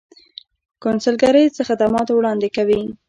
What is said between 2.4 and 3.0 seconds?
کوي؟